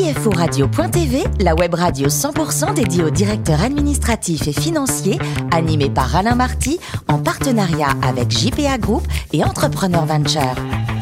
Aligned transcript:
CFORadio.tv, 0.00 1.24
la 1.40 1.54
web 1.54 1.74
radio 1.74 2.08
100% 2.08 2.72
dédiée 2.72 3.04
aux 3.04 3.10
directeurs 3.10 3.60
administratifs 3.60 4.48
et 4.48 4.52
financiers, 4.52 5.18
animée 5.50 5.90
par 5.90 6.16
Alain 6.16 6.34
Marty, 6.34 6.80
en 7.06 7.18
partenariat 7.18 7.90
avec 8.02 8.30
JPA 8.30 8.78
Group 8.78 9.06
et 9.34 9.44
Entrepreneur 9.44 10.06
Venture. 10.06 10.54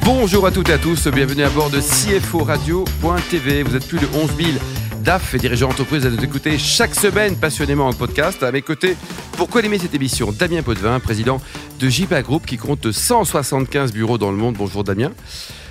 Bonjour 0.05 0.47
à 0.47 0.51
toutes 0.51 0.71
et 0.71 0.73
à 0.73 0.79
tous, 0.79 1.07
bienvenue 1.07 1.45
à 1.45 1.51
bord 1.51 1.71
de 1.71 1.79
CFORadio.tv. 1.79 3.63
Vous 3.63 3.77
êtes 3.77 3.87
plus 3.87 4.01
de 4.01 4.07
11 4.15 4.31
000 4.37 4.49
DAF 5.05 5.33
et 5.33 5.39
dirigeants 5.39 5.69
d'entreprise 5.69 6.05
à 6.05 6.11
nous 6.11 6.25
écouter 6.25 6.59
chaque 6.59 6.97
semaine 6.97 7.37
passionnément 7.37 7.87
en 7.87 7.93
podcast. 7.93 8.43
À 8.43 8.51
mes 8.51 8.63
côtés, 8.63 8.97
pour 9.37 9.49
co-animer 9.49 9.79
cette 9.79 9.95
émission, 9.95 10.33
Damien 10.33 10.63
Potvin, 10.63 10.99
président 10.99 11.41
de 11.79 11.89
JPA 11.89 12.23
Group 12.23 12.47
qui 12.47 12.57
compte 12.57 12.91
175 12.91 13.93
bureaux 13.93 14.19
dans 14.19 14.33
le 14.33 14.37
monde. 14.37 14.57
Bonjour 14.59 14.83
Damien. 14.83 15.13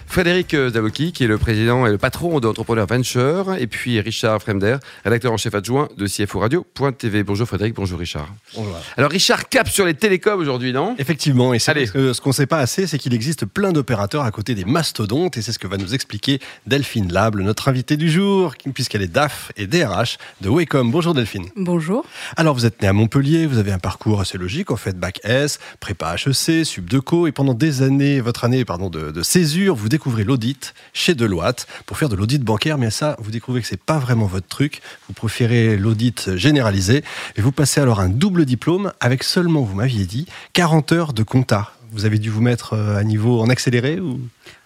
Frédéric 0.08 0.56
Zavoki, 0.56 1.12
qui 1.12 1.26
est 1.26 1.28
le 1.28 1.38
président 1.38 1.86
et 1.86 1.92
le 1.92 1.98
patron 2.00 2.40
d'Entrepreneur 2.40 2.88
Venture, 2.88 3.54
et 3.60 3.68
puis 3.68 4.00
Richard 4.00 4.42
Fremder, 4.42 4.78
rédacteur 5.04 5.32
en 5.32 5.38
chef 5.38 5.54
adjoint 5.54 5.90
de 5.96 6.08
CFO 6.08 6.40
Radio.tv. 6.40 7.24
Bonjour 7.24 7.48
Frédéric, 7.48 7.76
bonjour 7.76 8.00
Richard. 8.00 8.28
Bonjour. 8.56 8.76
Alors 8.96 9.12
Richard 9.12 9.48
cap 9.48 9.70
sur 9.70 9.86
les 9.86 9.94
télécoms 9.94 10.40
aujourd'hui, 10.40 10.74
non? 10.74 10.96
Effectivement, 10.98 11.54
et 11.54 11.60
ce 11.60 12.20
qu'on 12.20 12.30
ne 12.30 12.34
sait 12.34 12.48
pas 12.48 12.58
assez, 12.58 12.88
c'est 12.88 12.98
qu'il 12.98 13.14
existe 13.14 13.46
plein 13.46 13.72
d'opérateurs 13.72 14.24
à 14.24 14.32
côté 14.32 14.56
des 14.56 14.66
mastodontes, 14.66 15.38
et 15.38 15.44
c'est 15.44 15.52
ce 15.52 15.60
que 15.60 15.68
va 15.68 15.78
nous 15.78 15.94
expliquer 15.94 16.40
Delphine 16.66 17.14
Lable, 17.14 17.44
notre 17.44 17.68
invitée 17.68 17.98
du 17.98 18.10
jour, 18.10 18.56
puisqu'elle 18.74 19.04
est 19.04 19.08
DAF 19.14 19.52
et 19.56 19.68
DRH 19.68 20.18
de 20.42 20.50
Wacom. 20.50 20.90
Bonjour 20.90 21.14
Delphine. 21.14 21.46
Bonjour. 21.56 22.06
Alors 22.38 22.56
vous 22.56 22.66
êtes 22.66 22.82
né 22.82 22.88
à 22.88 22.94
Montpellier, 22.94 23.46
vous 23.46 23.60
avez 23.60 23.72
un 23.72 23.80
parcours 23.80 24.20
assez 24.20 24.40
logique, 24.40 24.72
en 24.72 24.78
fait, 24.78 24.98
bac 24.98 25.20
S, 25.24 25.60
prépa 25.80 26.16
HEC, 26.16 26.66
sub 26.66 26.90
de 26.90 26.98
co, 26.98 27.28
et 27.28 27.32
pendant 27.32 27.54
des 27.54 27.84
années, 27.84 28.20
votre 28.20 28.46
année 28.46 28.66
pardon, 28.66 28.90
de, 28.90 29.12
de 29.12 29.22
césure, 29.22 29.76
vous 29.76 29.90
découvrez 29.90 30.07
l'audit 30.24 30.74
chez 30.94 31.16
Deloitte 31.16 31.68
pour 31.86 31.98
faire 31.98 32.10
de 32.10 32.16
l'audit 32.16 32.42
bancaire. 32.42 32.78
Mais 32.78 32.90
ça, 32.90 33.16
vous 33.20 33.32
découvrez 33.32 33.62
que 33.62 33.68
c'est 33.68 33.82
pas 33.82 34.00
vraiment 34.00 34.26
votre 34.26 34.48
truc. 34.48 34.82
Vous 35.08 35.14
préférez 35.14 35.78
l'audit 35.78 36.36
généralisé 36.36 37.04
et 37.36 37.42
vous 37.42 37.52
passez 37.52 37.82
alors 37.82 38.00
un 38.00 38.10
double 38.10 38.46
diplôme 38.46 38.92
avec 39.00 39.24
seulement, 39.24 39.62
vous 39.62 39.76
m'aviez 39.76 40.06
dit, 40.06 40.28
40 40.54 40.92
heures 40.92 41.14
de 41.14 41.24
compta. 41.24 41.72
Vous 41.92 42.06
avez 42.06 42.20
dû 42.20 42.30
vous 42.30 42.42
mettre 42.42 42.74
euh, 42.74 42.98
à 42.98 43.04
niveau 43.04 43.40
en 43.40 43.50
accéléré 43.50 44.00
ou? 44.00 44.20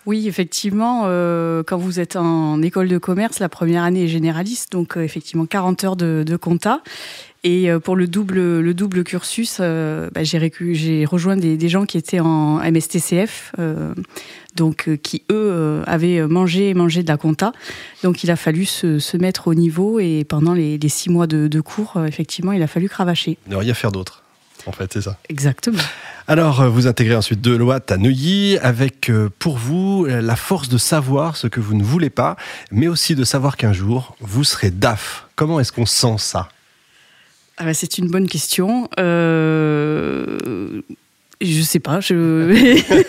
Oui, 0.07 0.27
effectivement, 0.27 1.03
euh, 1.05 1.61
quand 1.61 1.77
vous 1.77 1.99
êtes 1.99 2.15
en 2.15 2.61
école 2.63 2.87
de 2.87 2.97
commerce, 2.97 3.37
la 3.37 3.49
première 3.49 3.83
année 3.83 4.05
est 4.05 4.07
généraliste, 4.07 4.71
donc 4.71 4.97
euh, 4.97 5.01
effectivement 5.01 5.45
40 5.45 5.83
heures 5.83 5.95
de, 5.95 6.23
de 6.25 6.35
compta. 6.35 6.81
Et 7.43 7.71
euh, 7.71 7.79
pour 7.79 7.95
le 7.95 8.07
double, 8.07 8.59
le 8.59 8.73
double 8.73 9.03
cursus, 9.03 9.57
euh, 9.59 10.09
bah, 10.13 10.21
j'ai 10.23 11.05
rejoint 11.05 11.37
des, 11.37 11.57
des, 11.57 11.69
gens 11.69 11.85
qui 11.85 11.97
étaient 11.97 12.19
en 12.19 12.59
MSTCF, 12.59 13.53
euh, 13.57 13.95
donc 14.55 14.87
euh, 14.87 14.95
qui 14.95 15.23
eux 15.31 15.81
avaient 15.87 16.27
mangé 16.27 16.69
et 16.69 16.73
mangé 16.75 17.01
de 17.01 17.07
la 17.07 17.17
compta. 17.17 17.51
Donc 18.03 18.23
il 18.23 18.29
a 18.29 18.35
fallu 18.35 18.65
se, 18.65 18.99
se 18.99 19.17
mettre 19.17 19.47
au 19.47 19.55
niveau 19.55 19.99
et 19.99 20.23
pendant 20.23 20.53
les, 20.53 20.77
les 20.77 20.89
six 20.89 21.09
mois 21.09 21.25
de, 21.25 21.47
de, 21.47 21.61
cours, 21.61 21.99
effectivement, 22.05 22.51
il 22.51 22.61
a 22.61 22.67
fallu 22.67 22.87
cravacher. 22.87 23.39
Ne 23.47 23.55
rien 23.55 23.73
faire 23.73 23.91
d'autre. 23.91 24.21
En 24.67 24.71
fait, 24.71 24.93
c'est 24.93 25.01
ça. 25.01 25.17
Exactement. 25.27 25.79
Alors, 26.27 26.69
vous 26.69 26.85
intégrez 26.85 27.15
ensuite 27.15 27.41
Deloitte 27.41 27.91
à 27.91 27.97
Neuilly 27.97 28.59
avec 28.59 29.11
pour 29.39 29.57
vous 29.57 30.05
la 30.05 30.35
force 30.35 30.69
de 30.69 30.77
savoir 30.77 31.35
ce 31.35 31.47
que 31.47 31.59
vous 31.59 31.73
ne 31.73 31.81
voulez 31.81 32.11
pas, 32.11 32.35
mais 32.71 32.87
aussi 32.87 33.15
de 33.15 33.23
savoir 33.23 33.57
qu'un 33.57 33.73
jour, 33.73 34.15
vous 34.19 34.43
serez 34.43 34.69
DAF. 34.69 35.27
Comment 35.35 35.59
est-ce 35.59 35.71
qu'on 35.71 35.87
sent 35.87 36.17
ça? 36.19 36.47
Ah 37.61 37.65
bah, 37.65 37.75
c'est 37.75 37.99
une 37.99 38.07
bonne 38.07 38.27
question. 38.27 38.89
Euh... 38.99 40.81
Je 41.41 41.61
sais 41.61 41.79
pas. 41.79 41.99
Je... 41.99 42.53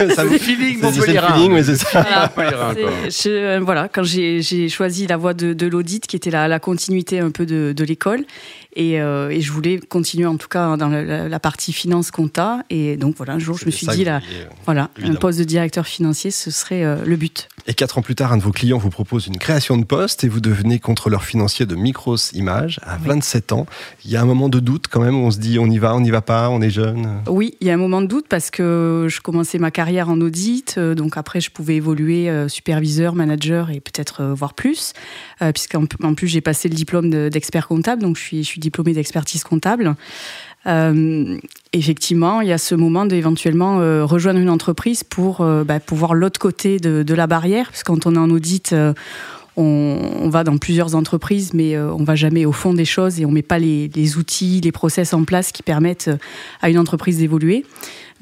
ça 0.15 0.25
me 0.25 0.39
feeling, 0.39 0.81
mon 0.81 0.91
feeling, 0.91 1.53
mais 1.53 1.63
c'est 1.63 1.77
ça. 1.77 2.31
Voilà, 2.35 2.75
je, 3.05 3.29
euh, 3.29 3.61
voilà 3.63 3.89
quand 3.89 4.03
j'ai 4.03 4.69
choisi 4.69 5.07
la 5.07 5.17
voie 5.17 5.35
de, 5.35 5.53
de 5.53 5.67
l'audit, 5.67 6.07
qui 6.07 6.17
était 6.17 6.31
la, 6.31 6.49
la, 6.49 6.59
continuité 6.59 7.21
un 7.21 7.31
peu 7.31 7.45
de, 7.45 7.73
de 7.77 7.85
l'école, 7.85 8.25
et, 8.75 9.01
euh, 9.01 9.29
et, 9.29 9.41
je 9.41 9.53
voulais 9.53 9.79
continuer 9.79 10.27
en 10.27 10.37
tout 10.37 10.49
cas 10.49 10.77
dans 10.77 10.89
la, 10.89 11.29
la, 11.29 11.41
partie 11.41 11.73
finance 11.73 12.11
compta. 12.11 12.65
Et 12.71 12.97
donc 12.97 13.17
voilà, 13.17 13.35
un 13.35 13.39
jour, 13.39 13.59
je 13.59 13.67
me 13.67 13.71
suis 13.71 13.87
dit, 13.87 14.05
là, 14.05 14.17
euh, 14.17 14.45
voilà, 14.65 14.89
évidemment. 14.97 15.17
un 15.17 15.21
poste 15.21 15.39
de 15.39 15.45
directeur 15.45 15.87
financier, 15.87 16.31
ce 16.31 16.51
serait 16.51 16.83
euh, 16.83 17.05
le 17.05 17.17
but. 17.17 17.49
Et 17.67 17.75
quatre 17.75 17.99
ans 17.99 18.03
plus 18.03 18.15
tard, 18.15 18.33
un 18.33 18.39
de 18.39 18.43
vos 18.43 18.51
clients 18.51 18.79
vous 18.79 18.91
propose 18.91 19.27
une 19.27 19.37
création 19.37 19.77
de 19.77 19.85
poste 19.85 20.25
et 20.25 20.29
vous 20.29 20.41
devenez 20.41 20.79
contrôleur 20.79 21.23
financier 21.23 21.67
de 21.67 21.75
Micros 21.75 22.17
Images 22.33 22.81
à 22.83 22.97
oui. 22.97 23.09
27 23.09 23.53
ans. 23.53 23.67
Il 24.05 24.11
y 24.11 24.17
a 24.17 24.23
un 24.23 24.25
moment 24.25 24.49
de 24.49 24.59
doute 24.59 24.87
quand 24.91 25.01
même 25.01 25.15
où 25.15 25.27
on 25.27 25.31
se 25.31 25.39
dit 25.39 25.59
on 25.59 25.67
y 25.67 25.79
va, 25.79 25.95
on 25.95 26.01
n'y 26.01 26.11
va 26.11 26.23
pas, 26.23 26.49
on 26.49 26.63
est 26.63 26.71
jeune? 26.71 27.21
Oui, 27.29 27.55
il 27.61 27.67
y 27.67 27.71
a 27.71 27.75
un 27.75 27.79
moment 27.79 28.01
de 28.01 28.07
doute 28.07 28.22
parce 28.29 28.51
que 28.51 29.07
je 29.09 29.21
commençais 29.21 29.59
ma 29.59 29.71
carrière 29.71 30.09
en 30.09 30.21
audit, 30.21 30.79
donc 30.79 31.17
après 31.17 31.41
je 31.41 31.51
pouvais 31.51 31.77
évoluer 31.77 32.31
superviseur, 32.49 33.15
manager 33.15 33.71
et 33.71 33.81
peut-être 33.81 34.25
voir 34.25 34.55
plus, 34.55 34.93
puisqu'en 35.41 35.87
plus 35.87 36.29
j'ai 36.29 36.41
passé 36.41 36.69
le 36.69 36.75
diplôme 36.75 37.29
d'expert 37.29 37.69
comptable, 37.69 38.03
donc 38.03 38.17
je 38.17 38.23
suis, 38.23 38.45
je 38.45 38.61
diplômée 38.63 38.95
d'expertise 38.95 39.45
comptable. 39.45 39.95
Euh, 40.67 41.39
effectivement, 41.73 42.41
il 42.41 42.49
y 42.49 42.53
a 42.53 42.59
ce 42.59 42.75
moment 42.75 43.05
d'éventuellement 43.05 43.81
euh, 43.81 44.05
rejoindre 44.05 44.39
une 44.39 44.51
entreprise 44.51 45.03
pour 45.03 45.41
euh, 45.41 45.65
bah, 45.65 45.81
pouvoir 45.81 46.15
l'autre 46.15 46.39
côté 46.39 46.79
de, 46.79 47.15
la 47.15 47.27
barrière, 47.27 47.67
parce 47.67 47.83
que 47.83 47.93
quand 47.93 48.07
on 48.07 48.15
est 48.15 48.19
en 48.19 48.31
audit, 48.31 48.73
euh, 48.73 48.95
on, 49.57 49.99
on, 50.21 50.29
va 50.29 50.45
dans 50.45 50.59
plusieurs 50.59 50.95
entreprises, 50.95 51.53
mais 51.55 51.77
euh, 51.77 51.93
on 51.93 52.05
va 52.05 52.15
jamais 52.15 52.45
au 52.45 52.53
fond 52.53 52.75
des 52.75 52.85
choses 52.85 53.21
et 53.21 53.27
on 53.27 53.31
met 53.31 53.43
pas 53.43 53.59
les, 53.59 53.91
les, 53.95 54.17
outils, 54.17 54.61
les 54.61 54.73
process 54.73 55.13
en 55.15 55.25
place 55.25 55.53
qui 55.53 55.63
permettent 55.63 56.11
à 56.61 56.71
une 56.71 56.79
entreprise 56.79 57.19
d'évoluer. 57.19 57.65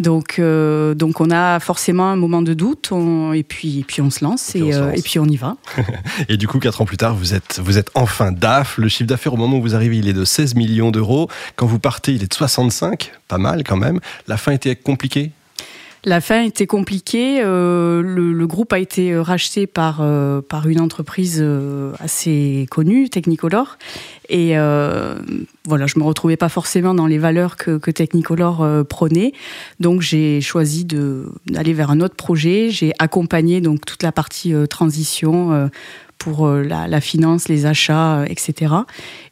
Donc, 0.00 0.38
euh, 0.38 0.94
donc 0.94 1.20
on 1.20 1.30
a 1.30 1.60
forcément 1.60 2.08
un 2.08 2.16
moment 2.16 2.40
de 2.40 2.54
doute, 2.54 2.90
on, 2.90 3.34
et, 3.34 3.42
puis, 3.42 3.80
et 3.80 3.84
puis 3.84 4.00
on 4.00 4.08
se 4.08 4.24
lance 4.24 4.54
et, 4.54 4.60
et, 4.60 4.62
on, 4.62 4.72
se 4.72 4.78
lance. 4.78 4.98
et 4.98 5.02
puis 5.02 5.18
on 5.18 5.26
y 5.26 5.36
va. 5.36 5.56
et 6.28 6.38
du 6.38 6.48
coup, 6.48 6.58
quatre 6.58 6.80
ans 6.80 6.86
plus 6.86 6.96
tard, 6.96 7.14
vous 7.14 7.34
êtes, 7.34 7.60
vous 7.62 7.76
êtes 7.76 7.90
enfin 7.94 8.32
DAF. 8.32 8.78
Le 8.78 8.88
chiffre 8.88 9.08
d'affaires 9.08 9.34
au 9.34 9.36
moment 9.36 9.58
où 9.58 9.62
vous 9.62 9.74
arrivez, 9.74 9.98
il 9.98 10.08
est 10.08 10.14
de 10.14 10.24
16 10.24 10.54
millions 10.54 10.90
d'euros. 10.90 11.28
Quand 11.56 11.66
vous 11.66 11.78
partez, 11.78 12.12
il 12.12 12.22
est 12.22 12.30
de 12.30 12.34
65, 12.34 13.12
pas 13.28 13.36
mal 13.36 13.62
quand 13.62 13.76
même. 13.76 14.00
La 14.26 14.38
fin 14.38 14.52
était 14.52 14.74
compliquée? 14.74 15.32
La 16.04 16.20
fin 16.20 16.42
était 16.42 16.66
compliquée. 16.66 17.40
Euh, 17.42 18.02
le, 18.02 18.46
groupe 18.46 18.72
a 18.72 18.78
été 18.78 19.16
racheté 19.18 19.66
par, 19.66 20.00
euh, 20.00 20.40
par 20.40 20.68
une 20.68 20.80
entreprise 20.80 21.38
euh, 21.40 21.92
assez 22.00 22.66
connue, 22.70 23.08
Technicolor. 23.10 23.76
Et 24.30 24.56
euh, 24.56 25.16
voilà, 25.66 25.86
je 25.86 25.98
me 25.98 26.04
retrouvais 26.04 26.36
pas 26.36 26.48
forcément 26.48 26.94
dans 26.94 27.06
les 27.06 27.18
valeurs 27.18 27.56
que, 27.56 27.78
que 27.78 27.90
Technicolor 27.90 28.62
euh, 28.62 28.84
prônait. 28.84 29.32
Donc 29.80 30.00
j'ai 30.00 30.40
choisi 30.40 30.84
d'aller 30.84 31.72
vers 31.74 31.90
un 31.90 32.00
autre 32.00 32.14
projet. 32.14 32.70
J'ai 32.70 32.92
accompagné 32.98 33.60
donc 33.60 33.84
toute 33.84 34.02
la 34.02 34.12
partie 34.12 34.54
euh, 34.54 34.66
transition 34.66 35.68
pour 36.20 36.46
la, 36.48 36.86
la, 36.86 37.00
finance, 37.00 37.48
les 37.48 37.66
achats, 37.66 38.24
etc. 38.28 38.74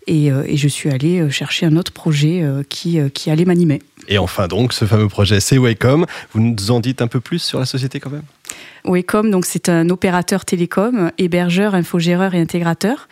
Et, 0.06 0.26
et, 0.26 0.56
je 0.56 0.68
suis 0.68 0.90
allée 0.90 1.30
chercher 1.30 1.66
un 1.66 1.76
autre 1.76 1.92
projet 1.92 2.42
qui, 2.68 2.98
qui 3.12 3.30
allait 3.30 3.44
m'animer. 3.44 3.80
Et 4.08 4.18
enfin 4.18 4.48
donc, 4.48 4.72
ce 4.72 4.86
fameux 4.86 5.08
projet, 5.08 5.38
c'est 5.38 5.58
Wacom. 5.58 6.06
Vous 6.32 6.40
nous 6.40 6.70
en 6.70 6.80
dites 6.80 7.02
un 7.02 7.06
peu 7.06 7.20
plus 7.20 7.40
sur 7.40 7.60
la 7.60 7.66
société 7.66 8.00
quand 8.00 8.10
même? 8.10 8.24
Wacom, 8.84 9.30
donc 9.30 9.44
c'est 9.44 9.68
un 9.68 9.90
opérateur 9.90 10.44
télécom, 10.44 11.12
hébergeur, 11.18 11.74
infogéreur 11.74 12.34
et 12.34 12.40
intégrateur. 12.40 13.06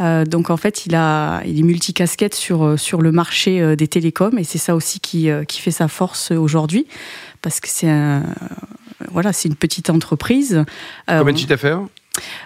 Euh, 0.00 0.24
donc 0.24 0.50
en 0.50 0.56
fait, 0.56 0.86
il 0.86 0.94
a, 0.94 1.42
il 1.46 1.58
est 1.58 1.62
multicasquette 1.62 2.34
sur 2.34 2.78
sur 2.78 3.00
le 3.00 3.12
marché 3.12 3.60
euh, 3.60 3.76
des 3.76 3.88
télécoms 3.88 4.38
et 4.38 4.44
c'est 4.44 4.58
ça 4.58 4.74
aussi 4.74 5.00
qui 5.00 5.30
euh, 5.30 5.44
qui 5.44 5.60
fait 5.60 5.70
sa 5.70 5.88
force 5.88 6.32
aujourd'hui 6.32 6.86
parce 7.40 7.60
que 7.60 7.68
c'est 7.68 7.88
un 7.88 8.22
voilà, 9.10 9.32
c'est 9.32 9.48
une 9.48 9.56
petite 9.56 9.90
entreprise. 9.90 10.64
Combien 11.06 11.32
de 11.32 11.38
chiffre 11.38 11.48
d'affaires? 11.48 11.80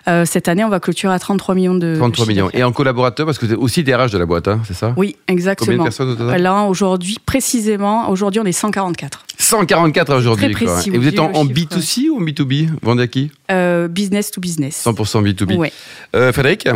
Euh, 0.09 0.25
cette 0.25 0.49
année, 0.49 0.65
on 0.65 0.69
va 0.69 0.81
clôturer 0.81 1.13
à 1.13 1.19
33 1.19 1.55
millions 1.55 1.75
de. 1.75 1.97
33 1.97 2.27
millions. 2.27 2.51
Et 2.53 2.63
en 2.63 2.73
collaborateur, 2.73 3.27
parce 3.27 3.39
que 3.39 3.47
vous 3.47 3.53
êtes 3.53 3.59
aussi 3.59 3.83
DRH 3.83 4.11
de 4.11 4.19
la 4.19 4.27
boîte, 4.27 4.49
hein, 4.49 4.61
c'est 4.67 4.75
ça? 4.75 4.95
Oui, 4.97 5.17
exactement. 5.29 5.67
Combien 5.67 5.79
de 5.79 5.83
personnes 5.85 6.11
au 6.11 6.15
total? 6.15 6.43
Là, 6.43 6.65
aujourd'hui, 6.65 7.19
précisément, 7.25 8.11
aujourd'hui, 8.11 8.41
on 8.41 8.45
est 8.45 8.53
144. 8.53 9.25
144 9.39 10.15
aujourd'hui. 10.15 10.53
Très 10.53 10.67
précis, 10.67 10.91
Et 10.93 10.99
vous 10.99 11.09
êtes 11.09 11.19
en, 11.19 11.33
en 11.33 11.45
B2C 11.45 12.09
ou 12.11 12.19
en 12.19 12.23
B2B 12.23 12.69
Vous 12.69 12.77
vendez 12.83 13.03
à 13.05 13.07
qui? 13.07 13.31
Euh, 13.51 13.89
Business 13.89 14.31
to 14.31 14.41
business. 14.41 14.85
100% 14.85 15.23
B2B. 15.23 15.57
Ouais. 15.57 15.73
Euh, 16.15 16.33
Frédéric? 16.33 16.69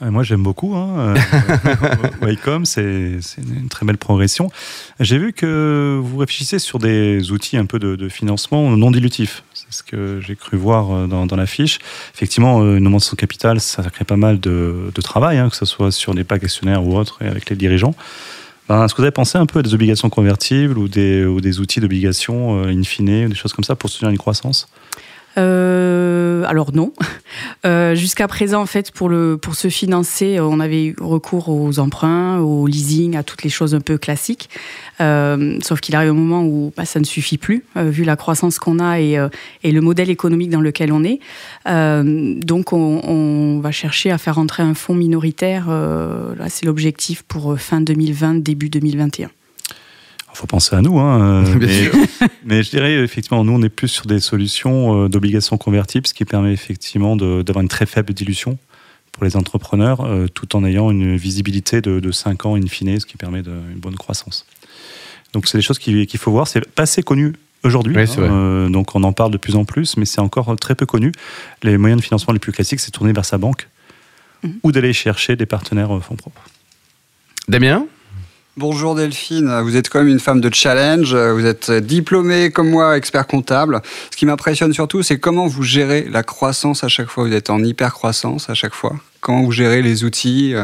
Moi, 0.00 0.24
j'aime 0.24 0.42
beaucoup. 0.42 0.74
Hein. 0.74 1.14
Wacom, 2.22 2.64
c'est 2.64 3.20
une 3.38 3.68
très 3.68 3.86
belle 3.86 3.98
progression. 3.98 4.50
J'ai 4.98 5.16
vu 5.16 5.32
que 5.32 6.00
vous 6.02 6.16
réfléchissez 6.18 6.58
sur 6.58 6.80
des 6.80 7.30
outils 7.30 7.56
un 7.56 7.66
peu 7.66 7.78
de, 7.78 7.94
de 7.94 8.08
financement 8.08 8.76
non 8.76 8.90
dilutifs. 8.90 9.44
Ce 9.72 9.82
que 9.82 10.20
j'ai 10.20 10.36
cru 10.36 10.56
voir 10.56 11.08
dans, 11.08 11.26
dans, 11.26 11.36
la 11.36 11.46
fiche. 11.46 11.78
Effectivement, 12.14 12.62
une 12.62 12.86
augmentation 12.86 13.14
de 13.14 13.20
capital, 13.20 13.60
ça 13.60 13.82
crée 13.90 14.04
pas 14.04 14.16
mal 14.16 14.38
de, 14.38 14.90
travail, 15.02 15.38
hein, 15.38 15.48
que 15.48 15.56
ce 15.56 15.64
soit 15.64 15.90
sur 15.90 16.14
des 16.14 16.24
packs 16.24 16.44
actionnaires 16.44 16.84
ou 16.84 16.96
autres, 16.96 17.18
et 17.22 17.26
avec 17.26 17.50
les 17.50 17.56
dirigeants. 17.56 17.94
Ben, 18.68 18.84
Est-ce 18.84 18.94
que 18.94 18.98
vous 18.98 19.04
avez 19.04 19.10
pensé 19.10 19.38
un 19.38 19.46
peu 19.46 19.58
à 19.58 19.62
des 19.62 19.74
obligations 19.74 20.08
convertibles 20.08 20.78
ou 20.78 20.88
des, 20.88 21.24
ou 21.24 21.38
outils 21.38 21.80
d'obligation 21.80 22.64
euh, 22.64 22.68
in 22.68 22.82
fine, 22.84 23.28
des 23.28 23.34
choses 23.34 23.52
comme 23.52 23.64
ça 23.64 23.74
pour 23.74 23.90
soutenir 23.90 24.10
une 24.10 24.18
croissance? 24.18 24.68
Euh, 25.38 26.44
alors 26.46 26.72
non. 26.72 26.92
Euh, 27.64 27.94
jusqu'à 27.94 28.28
présent, 28.28 28.60
en 28.60 28.66
fait, 28.66 28.90
pour 28.90 29.08
le 29.08 29.38
pour 29.38 29.54
se 29.54 29.68
financer, 29.68 30.38
on 30.40 30.58
avait 30.60 30.86
eu 30.86 30.96
recours 31.00 31.48
aux 31.48 31.78
emprunts, 31.78 32.40
au 32.40 32.66
leasing, 32.66 33.16
à 33.16 33.22
toutes 33.22 33.42
les 33.42 33.50
choses 33.50 33.74
un 33.74 33.80
peu 33.80 33.98
classiques. 33.98 34.50
Euh, 35.00 35.58
sauf 35.62 35.80
qu'il 35.80 35.94
arrive 35.94 36.10
un 36.10 36.14
moment 36.14 36.44
où 36.44 36.72
bah, 36.76 36.84
ça 36.84 36.98
ne 36.98 37.04
suffit 37.04 37.38
plus, 37.38 37.64
vu 37.76 38.04
la 38.04 38.16
croissance 38.16 38.58
qu'on 38.58 38.80
a 38.80 39.00
et, 39.00 39.16
et, 39.62 39.72
le 39.72 39.80
modèle 39.80 40.10
économique 40.10 40.50
dans 40.50 40.60
lequel 40.60 40.92
on 40.92 41.04
est. 41.04 41.20
donc, 41.64 42.72
on, 42.72 43.00
on, 43.04 43.60
va 43.60 43.70
chercher 43.70 44.10
à 44.10 44.18
faire 44.18 44.38
entrer 44.38 44.62
un 44.64 44.74
fonds 44.74 44.94
minoritaire. 44.94 45.68
là, 45.68 46.48
c'est 46.48 46.66
l'objectif 46.66 47.22
pour 47.22 47.58
fin 47.58 47.80
2020, 47.80 48.42
début 48.42 48.68
2021 48.68 49.30
faut 50.34 50.46
penser 50.46 50.74
à 50.74 50.82
nous, 50.82 50.98
hein, 50.98 51.44
mais, 51.60 51.90
mais, 52.44 52.62
je 52.62 52.70
dirais 52.70 52.94
effectivement, 52.94 53.44
nous 53.44 53.52
on 53.52 53.62
est 53.62 53.68
plus 53.68 53.88
sur 53.88 54.06
des 54.06 54.20
solutions 54.20 55.04
euh, 55.04 55.08
d'obligations 55.08 55.58
convertibles, 55.58 56.06
ce 56.06 56.14
qui 56.14 56.24
permet 56.24 56.52
effectivement 56.52 57.16
d'avoir 57.16 57.62
une 57.62 57.68
très 57.68 57.86
faible 57.86 58.12
dilution 58.14 58.58
pour 59.12 59.24
les 59.24 59.36
entrepreneurs, 59.36 60.00
euh, 60.00 60.26
tout 60.26 60.56
en 60.56 60.64
ayant 60.64 60.90
une 60.90 61.16
visibilité 61.16 61.80
de, 61.80 62.00
de 62.00 62.12
5 62.12 62.46
ans 62.46 62.56
in 62.56 62.66
fine, 62.66 62.98
ce 62.98 63.06
qui 63.06 63.16
permet 63.16 63.42
de, 63.42 63.50
une 63.50 63.78
bonne 63.78 63.96
croissance. 63.96 64.46
Donc 65.32 65.46
c'est 65.46 65.58
des 65.58 65.62
choses 65.62 65.78
qu'il 65.78 66.18
faut 66.18 66.30
voir. 66.30 66.48
C'est 66.48 66.66
pas 66.66 66.84
assez 66.84 67.02
connu 67.02 67.34
aujourd'hui, 67.62 67.96
hein, 67.98 68.06
euh, 68.18 68.68
donc 68.68 68.94
on 68.94 69.02
en 69.04 69.12
parle 69.12 69.30
de 69.30 69.36
plus 69.36 69.54
en 69.54 69.64
plus, 69.64 69.96
mais 69.96 70.04
c'est 70.04 70.20
encore 70.20 70.56
très 70.56 70.74
peu 70.74 70.86
connu. 70.86 71.12
Les 71.62 71.78
moyens 71.78 72.00
de 72.00 72.04
financement 72.04 72.32
les 72.32 72.40
plus 72.40 72.52
classiques, 72.52 72.80
c'est 72.80 72.90
tourner 72.90 73.12
vers 73.12 73.24
sa 73.24 73.38
banque 73.38 73.68
mhm. 74.42 74.54
ou 74.62 74.72
d'aller 74.72 74.92
chercher 74.92 75.36
des 75.36 75.46
partenaires 75.46 76.02
fonds 76.02 76.16
propres. 76.16 76.42
Damien? 77.48 77.86
Bonjour 78.58 78.94
Delphine, 78.94 79.60
vous 79.62 79.78
êtes 79.78 79.88
quand 79.88 80.00
même 80.00 80.08
une 80.08 80.20
femme 80.20 80.42
de 80.42 80.52
challenge, 80.52 81.14
vous 81.14 81.46
êtes 81.46 81.70
diplômée 81.72 82.50
comme 82.50 82.68
moi, 82.68 82.98
expert 82.98 83.26
comptable. 83.26 83.80
Ce 84.10 84.16
qui 84.18 84.26
m'impressionne 84.26 84.74
surtout, 84.74 85.02
c'est 85.02 85.18
comment 85.18 85.46
vous 85.46 85.62
gérez 85.62 86.06
la 86.10 86.22
croissance 86.22 86.84
à 86.84 86.88
chaque 86.88 87.08
fois. 87.08 87.24
Vous 87.24 87.32
êtes 87.32 87.48
en 87.48 87.64
hyper 87.64 87.94
croissance 87.94 88.50
à 88.50 88.54
chaque 88.54 88.74
fois. 88.74 88.94
Comment 89.22 89.42
vous 89.42 89.52
gérez 89.52 89.80
les 89.80 90.04
outils 90.04 90.54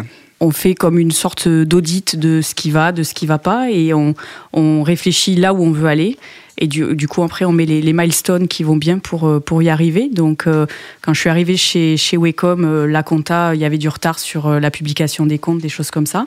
on 0.40 0.52
fait 0.52 0.74
comme 0.74 1.00
une 1.00 1.10
sorte 1.10 1.48
d'audit 1.48 2.14
de 2.14 2.42
ce 2.42 2.54
qui 2.54 2.70
va, 2.70 2.92
de 2.92 3.02
ce 3.02 3.12
qui 3.12 3.26
va 3.26 3.38
pas, 3.38 3.72
et 3.72 3.92
on 3.92 4.82
réfléchit 4.84 5.34
là 5.34 5.52
où 5.52 5.64
on 5.64 5.72
veut 5.72 5.88
aller. 5.88 6.16
Et 6.60 6.66
du, 6.66 7.08
coup, 7.08 7.22
après, 7.22 7.44
on 7.44 7.52
met 7.52 7.66
les, 7.66 7.80
les, 7.80 7.92
milestones 7.92 8.48
qui 8.48 8.64
vont 8.64 8.76
bien 8.76 8.98
pour, 8.98 9.28
euh, 9.28 9.38
pour 9.38 9.62
y 9.62 9.68
arriver. 9.68 10.08
Donc, 10.12 10.46
euh, 10.46 10.66
quand 11.02 11.14
je 11.14 11.20
suis 11.20 11.30
arrivée 11.30 11.56
chez, 11.56 11.96
chez 11.96 12.16
Wacom, 12.16 12.64
euh, 12.64 12.86
la 12.86 13.04
compta, 13.04 13.54
il 13.54 13.60
y 13.60 13.64
avait 13.64 13.78
du 13.78 13.88
retard 13.88 14.18
sur 14.18 14.50
la 14.50 14.70
publication 14.72 15.24
des 15.24 15.38
comptes, 15.38 15.60
des 15.60 15.68
choses 15.68 15.92
comme 15.92 16.06
ça. 16.06 16.26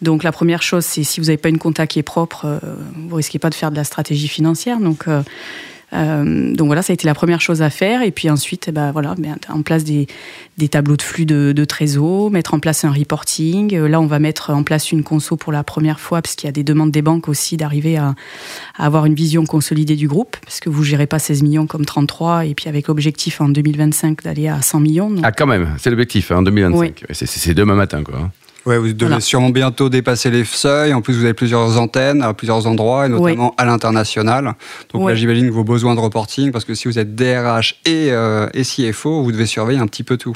Donc, 0.00 0.22
la 0.22 0.30
première 0.30 0.62
chose, 0.62 0.84
c'est 0.84 1.02
si 1.02 1.18
vous 1.18 1.26
n'avez 1.26 1.38
pas 1.38 1.48
une 1.48 1.58
compta 1.58 1.88
qui 1.88 1.98
est 1.98 2.04
propre, 2.04 2.60
vous 3.08 3.16
risquez 3.16 3.40
pas 3.40 3.50
de 3.50 3.54
faire 3.54 3.72
de 3.72 3.76
la 3.76 3.84
stratégie 3.84 4.28
financière. 4.28 4.78
Donc, 4.78 5.06
euh, 5.94 6.52
donc 6.54 6.66
voilà, 6.66 6.82
ça 6.82 6.92
a 6.92 6.94
été 6.94 7.06
la 7.06 7.14
première 7.14 7.40
chose 7.40 7.62
à 7.62 7.70
faire. 7.70 8.02
Et 8.02 8.10
puis 8.10 8.30
ensuite, 8.30 8.70
bah, 8.70 8.92
voilà, 8.92 9.14
mettre 9.18 9.50
en 9.50 9.62
place 9.62 9.84
des, 9.84 10.06
des 10.58 10.68
tableaux 10.68 10.96
de 10.96 11.02
flux 11.02 11.26
de, 11.26 11.52
de, 11.52 11.64
trésor, 11.64 12.30
mettre 12.30 12.54
en 12.54 12.58
place 12.58 12.84
un 12.84 12.90
reporting. 12.90 13.74
Euh, 13.74 13.88
là, 13.88 14.00
on 14.00 14.06
va 14.06 14.18
mettre 14.18 14.50
en 14.50 14.62
place 14.62 14.92
une 14.92 15.02
conso 15.02 15.36
pour 15.36 15.52
la 15.52 15.62
première 15.64 16.00
fois, 16.00 16.22
parce 16.22 16.34
qu'il 16.34 16.46
y 16.46 16.48
a 16.48 16.52
des 16.52 16.64
demandes 16.64 16.90
des 16.90 17.02
banques 17.02 17.28
aussi 17.28 17.56
d'arriver 17.56 17.96
à, 17.96 18.14
à, 18.76 18.86
avoir 18.86 19.06
une 19.06 19.14
vision 19.14 19.44
consolidée 19.46 19.96
du 19.96 20.08
groupe, 20.08 20.36
parce 20.44 20.60
que 20.60 20.68
vous 20.68 20.82
gérez 20.82 21.06
pas 21.06 21.18
16 21.18 21.42
millions 21.42 21.66
comme 21.66 21.84
33, 21.84 22.46
et 22.46 22.54
puis 22.54 22.68
avec 22.68 22.88
l'objectif 22.88 23.40
en 23.40 23.48
2025 23.48 24.22
d'aller 24.22 24.48
à 24.48 24.62
100 24.62 24.80
millions. 24.80 25.14
Ah, 25.22 25.32
quand 25.32 25.46
même, 25.46 25.68
c'est 25.78 25.90
l'objectif, 25.90 26.30
en 26.30 26.38
hein, 26.38 26.42
2025. 26.42 27.04
C'est 27.12 27.54
demain 27.54 27.74
matin, 27.74 28.02
quoi. 28.02 28.30
Hein. 28.64 28.70
Ouais, 28.70 28.78
vous 28.78 28.92
devez 28.92 29.20
sûrement 29.20 29.50
bientôt 29.50 29.88
dépasser 29.88 30.30
les 30.30 30.44
seuils. 30.44 30.92
En 30.94 31.02
plus, 31.02 31.14
vous 31.14 31.24
avez 31.24 31.34
plusieurs 31.34 31.78
antennes 31.78 32.22
à 32.22 32.34
plusieurs 32.34 32.66
endroits, 32.66 33.06
et 33.06 33.08
notamment 33.08 33.54
à 33.58 33.64
l'international. 33.64 34.54
Donc 34.92 35.08
là, 35.08 35.14
j'imagine 35.14 35.50
vos 35.50 35.64
besoins 35.64 35.94
de 35.94 36.00
reporting, 36.00 36.50
parce 36.50 36.64
que 36.64 36.74
si 36.74 36.88
vous 36.88 36.98
êtes 36.98 37.14
DRH 37.14 37.80
et, 37.84 38.10
euh, 38.10 38.48
et 38.54 38.62
CFO, 38.62 39.22
vous 39.22 39.32
devez 39.32 39.46
surveiller 39.46 39.80
un 39.80 39.86
petit 39.86 40.02
peu 40.02 40.16
tout. 40.16 40.34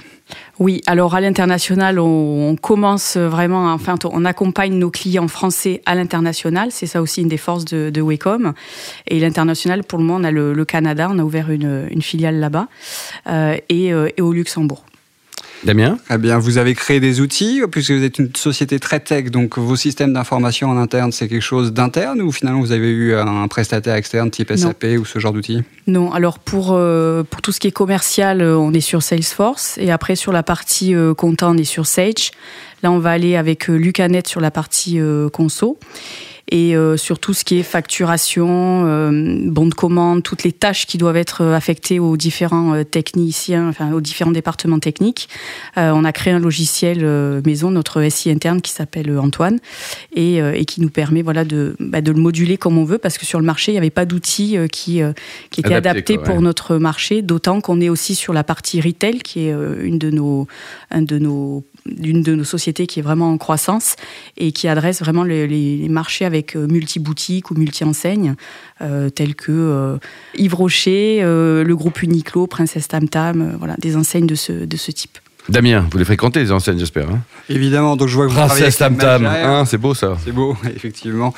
Oui, 0.58 0.82
alors 0.86 1.14
à 1.14 1.20
l'international, 1.20 1.98
on, 1.98 2.56
commence 2.60 3.16
vraiment, 3.16 3.72
enfin, 3.72 3.94
on 4.04 4.24
accompagne 4.24 4.74
nos 4.74 4.90
clients 4.90 5.28
français 5.28 5.80
à 5.86 5.94
l'international. 5.94 6.70
C'est 6.70 6.86
ça 6.86 7.00
aussi 7.00 7.22
une 7.22 7.28
des 7.28 7.36
forces 7.36 7.64
de, 7.64 7.90
de 7.90 8.00
Wacom. 8.00 8.52
Et 9.06 9.20
l'international, 9.20 9.84
pour 9.84 9.98
le 9.98 10.04
moment, 10.04 10.20
on 10.20 10.24
a 10.24 10.30
le, 10.30 10.64
Canada, 10.64 11.08
on 11.10 11.18
a 11.18 11.22
ouvert 11.22 11.50
une, 11.50 11.86
une 11.90 12.02
filiale 12.02 12.40
là-bas, 12.40 12.68
euh, 13.28 13.56
et, 13.68 13.92
euh, 13.92 14.08
et 14.16 14.22
au 14.22 14.32
Luxembourg. 14.32 14.84
Damien? 15.64 15.98
Eh 16.10 16.18
bien, 16.18 16.38
vous 16.38 16.58
avez 16.58 16.74
créé 16.74 17.00
des 17.00 17.20
outils, 17.20 17.62
puisque 17.70 17.90
vous 17.90 18.04
êtes 18.04 18.18
une 18.18 18.34
société 18.36 18.78
très 18.78 19.00
tech, 19.00 19.30
donc 19.30 19.58
vos 19.58 19.76
systèmes 19.76 20.12
d'information 20.12 20.70
en 20.70 20.76
interne, 20.76 21.10
c'est 21.10 21.28
quelque 21.28 21.42
chose 21.42 21.72
d'interne 21.72 22.22
ou 22.22 22.30
finalement 22.30 22.60
vous 22.60 22.72
avez 22.72 22.90
eu 22.90 23.14
un 23.14 23.48
prestataire 23.48 23.94
externe 23.94 24.30
type 24.30 24.52
SAP 24.54 24.84
ou 24.98 25.04
ce 25.04 25.18
genre 25.18 25.32
d'outils? 25.32 25.62
Non, 25.86 26.12
alors 26.12 26.38
pour, 26.38 26.72
euh, 26.72 27.24
pour 27.24 27.42
tout 27.42 27.50
ce 27.50 27.60
qui 27.60 27.66
est 27.66 27.72
commercial, 27.72 28.40
euh, 28.40 28.56
on 28.56 28.72
est 28.72 28.80
sur 28.80 29.02
Salesforce 29.02 29.78
et 29.78 29.90
après 29.90 30.16
sur 30.16 30.32
la 30.32 30.42
partie 30.42 30.94
euh, 30.94 31.14
comptant, 31.14 31.54
on 31.54 31.58
est 31.58 31.64
sur 31.64 31.86
Sage. 31.86 32.30
Là, 32.82 32.92
on 32.92 32.98
va 32.98 33.10
aller 33.10 33.34
avec 33.34 33.66
Lucanet 33.66 34.28
sur 34.28 34.40
la 34.40 34.52
partie 34.52 35.00
conso 35.32 35.78
et 36.50 36.76
euh, 36.76 36.96
sur 36.96 37.18
tout 37.18 37.34
ce 37.34 37.44
qui 37.44 37.58
est 37.58 37.62
facturation, 37.62 38.84
euh, 38.86 39.10
bon 39.44 39.66
de 39.66 39.74
commande, 39.74 40.22
toutes 40.22 40.44
les 40.44 40.52
tâches 40.52 40.86
qui 40.86 40.96
doivent 40.96 41.16
être 41.16 41.44
affectées 41.44 41.98
aux 41.98 42.16
différents 42.16 42.74
euh, 42.74 42.84
techniciens, 42.84 43.68
enfin 43.68 43.92
aux 43.92 44.00
différents 44.00 44.30
départements 44.30 44.78
techniques. 44.78 45.28
on 45.76 46.04
a 46.04 46.12
créé 46.12 46.32
un 46.32 46.38
logiciel 46.38 47.04
maison, 47.44 47.70
notre 47.70 48.06
SI 48.08 48.30
interne 48.30 48.60
qui 48.60 48.72
s'appelle 48.72 49.16
Antoine 49.18 49.58
et, 50.14 50.36
et, 50.36 50.64
qui 50.64 50.80
nous 50.80 50.90
permet 50.90 51.22
voilà 51.22 51.44
de, 51.44 51.76
bah, 51.80 52.00
de 52.00 52.12
le 52.12 52.20
moduler 52.20 52.56
comme 52.56 52.78
on 52.78 52.84
veut 52.84 52.98
parce 52.98 53.18
que 53.18 53.26
sur 53.26 53.38
le 53.38 53.44
marché 53.44 53.72
il 53.72 53.74
n'y 53.74 53.78
avait 53.78 53.90
pas 53.90 54.04
d'outils 54.04 54.56
qui, 54.72 55.00
qui 55.50 55.60
étaient 55.60 55.74
adaptés 55.74 56.18
pour 56.18 56.40
notre 56.40 56.76
marché, 56.76 57.22
d'autant 57.22 57.60
qu'on 57.60 57.80
est 57.80 57.88
aussi 57.88 58.14
sur 58.14 58.32
la 58.32 58.44
partie 58.44 58.80
retail 58.80 59.18
qui 59.18 59.48
est 59.48 59.52
une 59.82 59.98
de 59.98 60.10
nos, 60.10 60.46
un 60.90 61.02
de 61.02 61.18
nos 61.18 61.64
d'une 61.96 62.22
de 62.22 62.34
nos 62.34 62.44
sociétés 62.44 62.86
qui 62.86 63.00
est 63.00 63.02
vraiment 63.02 63.30
en 63.30 63.38
croissance 63.38 63.96
et 64.36 64.52
qui 64.52 64.68
adresse 64.68 65.00
vraiment 65.00 65.24
les, 65.24 65.86
marchés 65.88 66.24
avec 66.24 66.56
euh, 66.56 66.66
multi-boutiques 66.66 67.50
ou 67.50 67.54
multi-enseignes, 67.54 68.34
euh, 68.80 69.10
tels 69.10 69.34
que 69.34 69.52
euh, 69.52 69.96
Yves 70.36 70.54
Rocher, 70.54 71.20
le 71.22 71.74
groupe 71.74 72.02
Uniqlo, 72.02 72.46
Princesse 72.46 72.88
Tam 72.88 73.08
Tam, 73.08 73.56
voilà, 73.58 73.74
des 73.78 73.96
enseignes 73.96 74.26
de 74.26 74.34
ce, 74.34 74.52
de 74.52 74.76
ce 74.76 74.90
type. 74.90 75.18
Damien, 75.48 75.86
vous 75.90 75.96
les 75.96 76.04
fréquentez 76.04 76.40
les 76.40 76.52
enseignes, 76.52 76.78
j'espère. 76.78 77.08
Hein? 77.08 77.20
Évidemment, 77.48 77.96
donc 77.96 78.08
je 78.08 78.14
vois 78.14 78.26
que 78.26 78.32
vous 78.32 78.36
Princesse 78.36 78.76
Tam 78.76 78.98
Tam, 78.98 79.24
hein, 79.24 79.64
c'est 79.64 79.78
beau 79.78 79.94
ça. 79.94 80.18
C'est 80.22 80.32
beau, 80.32 80.54
effectivement. 80.76 81.32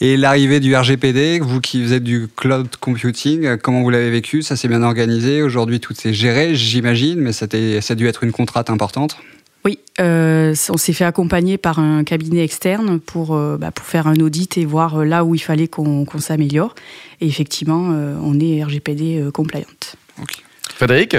Et 0.00 0.16
l'arrivée 0.16 0.58
du 0.58 0.74
RGPD, 0.74 1.38
vous 1.38 1.60
qui 1.60 1.92
êtes 1.92 2.02
du 2.02 2.26
cloud 2.36 2.66
computing, 2.80 3.56
comment 3.58 3.82
vous 3.82 3.90
l'avez 3.90 4.10
vécu? 4.10 4.42
Ça 4.42 4.56
s'est 4.56 4.66
bien 4.66 4.82
organisé. 4.82 5.42
Aujourd'hui, 5.42 5.78
tout 5.78 5.94
est 6.04 6.12
géré, 6.12 6.56
j'imagine, 6.56 7.20
mais 7.20 7.32
ça 7.32 7.46
a 7.52 7.94
dû 7.94 8.08
être 8.08 8.24
une 8.24 8.32
contrainte 8.32 8.68
importante. 8.68 9.16
Oui, 9.64 9.78
euh, 10.00 10.54
on 10.70 10.76
s'est 10.76 10.92
fait 10.92 11.04
accompagner 11.04 11.56
par 11.56 11.78
un 11.78 12.02
cabinet 12.02 12.42
externe 12.42 12.98
pour, 12.98 13.34
euh, 13.34 13.56
bah, 13.58 13.70
pour 13.70 13.86
faire 13.86 14.08
un 14.08 14.16
audit 14.16 14.58
et 14.58 14.64
voir 14.64 15.00
euh, 15.00 15.04
là 15.04 15.24
où 15.24 15.34
il 15.34 15.38
fallait 15.38 15.68
qu'on 15.68 16.06
s'améliore. 16.18 16.74
Et 17.20 17.26
effectivement, 17.26 17.90
on 18.20 18.40
est 18.40 18.64
RGPD 18.64 19.28
compliant. 19.32 19.66
Frédéric 20.74 21.16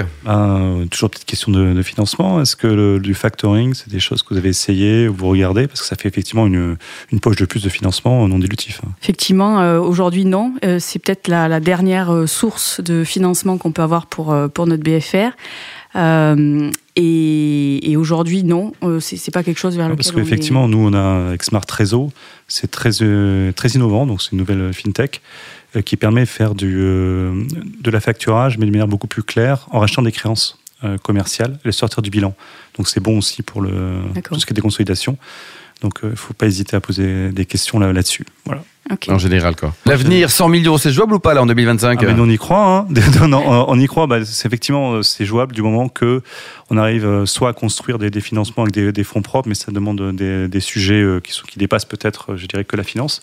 Toujours 0.90 1.08
petite 1.08 1.24
question 1.24 1.50
de, 1.50 1.82
financement. 1.82 2.42
Est-ce 2.42 2.56
que 2.56 2.66
le, 2.66 3.00
du 3.00 3.14
factoring, 3.14 3.72
c'est 3.72 3.88
des 3.88 4.00
choses 4.00 4.22
que 4.22 4.34
vous 4.34 4.36
avez 4.38 4.50
essayé 4.50 5.08
ou 5.08 5.14
vous 5.14 5.28
regardez? 5.28 5.66
Parce 5.66 5.80
que 5.80 5.86
ça 5.86 5.96
fait 5.96 6.08
effectivement 6.08 6.46
une, 6.46 6.76
une 7.10 7.20
poche 7.20 7.36
de 7.36 7.46
plus 7.46 7.62
de 7.62 7.70
financement 7.70 8.28
non 8.28 8.38
dilutif. 8.38 8.82
Hein. 8.84 8.90
Effectivement, 9.02 9.78
aujourd'hui 9.78 10.26
non. 10.26 10.52
c'est 10.78 10.98
peut-être 10.98 11.28
la, 11.28 11.48
la, 11.48 11.60
dernière 11.60 12.28
source 12.28 12.82
de 12.82 13.02
financement 13.02 13.56
qu'on 13.56 13.72
peut 13.72 13.82
avoir 13.82 14.04
pour, 14.06 14.36
pour 14.52 14.66
notre 14.66 14.82
BFR. 14.82 15.34
Euh, 15.96 16.70
et, 16.96 17.90
et 17.90 17.96
aujourd'hui, 17.96 18.44
non, 18.44 18.72
euh, 18.82 19.00
c'est 19.00 19.30
pas 19.32 19.42
quelque 19.42 19.58
chose 19.58 19.76
vers 19.76 19.88
lequel. 19.88 19.96
Parce 19.96 20.12
qu'effectivement, 20.12 20.68
nous, 20.68 20.78
on 20.78 20.92
a 20.92 21.28
avec 21.28 21.42
Smart 21.42 21.64
Trésor, 21.64 22.10
c'est 22.48 22.70
très, 22.70 23.02
euh, 23.02 23.52
très 23.52 23.70
innovant, 23.70 24.06
donc 24.06 24.22
c'est 24.22 24.32
une 24.32 24.38
nouvelle 24.38 24.72
fintech 24.72 25.20
qui 25.84 25.96
permet 25.96 26.20
de 26.20 26.28
faire 26.28 26.54
du, 26.54 26.72
de 26.76 27.90
la 27.90 27.98
facturage, 27.98 28.58
mais 28.58 28.66
de 28.66 28.70
manière 28.70 28.86
beaucoup 28.86 29.08
plus 29.08 29.24
claire, 29.24 29.66
en 29.72 29.80
rachetant 29.80 30.02
des 30.02 30.12
créances 30.12 30.56
commerciales 31.02 31.58
et 31.64 31.68
les 31.68 31.72
sortir 31.72 32.00
du 32.00 32.10
bilan. 32.10 32.32
Donc 32.76 32.86
c'est 32.86 33.00
bon 33.00 33.18
aussi 33.18 33.42
pour 33.42 33.60
le, 33.60 33.98
tout 34.22 34.38
ce 34.38 34.46
qui 34.46 34.52
est 34.52 34.54
déconsolidation. 34.54 35.18
Donc 35.80 35.98
il 36.04 36.10
ne 36.10 36.14
faut 36.14 36.32
pas 36.32 36.46
hésiter 36.46 36.76
à 36.76 36.80
poser 36.80 37.32
des 37.32 37.44
questions 37.44 37.80
là-dessus. 37.80 38.24
voilà. 38.44 38.62
En 39.08 39.18
général, 39.18 39.56
quoi. 39.56 39.74
L'avenir, 39.86 40.30
100 40.30 40.48
millions, 40.48 40.78
c'est 40.78 40.92
jouable 40.92 41.14
ou 41.14 41.18
pas 41.18 41.34
là 41.34 41.42
en 41.42 41.46
2025 41.46 42.02
ah, 42.02 42.14
On 42.18 42.28
y 42.28 42.38
croit. 42.38 42.64
Hein. 42.64 42.86
on 43.68 43.78
y 43.78 43.86
croit. 43.86 44.06
Bah, 44.06 44.24
c'est 44.24 44.46
effectivement, 44.46 44.94
euh, 44.94 45.02
c'est 45.02 45.24
jouable 45.24 45.54
du 45.54 45.62
moment 45.62 45.88
que 45.88 46.22
on 46.70 46.76
arrive 46.76 47.04
euh, 47.04 47.26
soit 47.26 47.50
à 47.50 47.52
construire 47.52 47.98
des, 47.98 48.20
financements 48.20 48.64
avec 48.64 48.74
des, 48.74 49.04
fonds 49.04 49.22
propres, 49.22 49.48
mais 49.48 49.54
ça 49.54 49.72
demande 49.72 50.14
des, 50.14 50.60
sujets 50.60 51.02
euh, 51.02 51.20
qui, 51.20 51.32
sont, 51.32 51.44
qui 51.46 51.58
dépassent 51.58 51.84
peut-être, 51.84 52.36
je 52.36 52.46
dirais, 52.46 52.64
que 52.64 52.76
la 52.76 52.84
finance, 52.84 53.22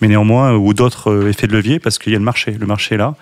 mais 0.00 0.08
néanmoins 0.08 0.54
ou 0.54 0.74
d'autres 0.74 1.28
effets 1.28 1.46
de 1.46 1.52
levier 1.52 1.78
parce 1.78 1.98
qu'il 1.98 2.12
y 2.12 2.16
a 2.16 2.18
le 2.18 2.24
marché. 2.24 2.56
Le 2.58 2.66
marché 2.66 2.94
est 2.94 2.98
là. 2.98 3.14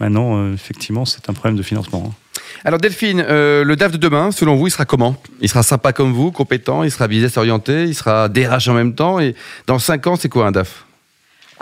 Maintenant, 0.00 0.52
effectivement, 0.52 1.04
c'est 1.04 1.28
un 1.30 1.32
problème 1.32 1.56
de 1.56 1.62
financement. 1.62 2.04
Hein. 2.08 2.40
Alors 2.64 2.80
Delphine, 2.80 3.24
le 3.28 3.74
DAF 3.74 3.92
de 3.92 3.96
demain, 3.98 4.30
selon 4.32 4.56
vous, 4.56 4.66
il 4.66 4.70
sera 4.70 4.84
comment? 4.84 5.16
Il 5.40 5.48
sera 5.48 5.62
sympa 5.62 5.92
comme 5.92 6.12
vous, 6.12 6.32
compétent, 6.32 6.82
il 6.82 6.90
sera 6.90 7.06
business 7.08 7.36
orienté, 7.36 7.84
il 7.84 7.94
sera 7.94 8.28
DRH 8.28 8.68
en 8.68 8.74
même 8.74 8.94
temps. 8.94 9.20
Et 9.20 9.34
dans 9.66 9.78
5 9.78 10.06
ans, 10.06 10.16
c'est 10.16 10.28
quoi 10.28 10.46
un 10.46 10.52
DAF? 10.52 10.84